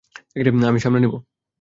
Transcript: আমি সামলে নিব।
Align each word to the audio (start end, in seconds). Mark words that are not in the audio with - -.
আমি 0.67 0.79
সামলে 0.79 0.99
নিব। 0.99 1.13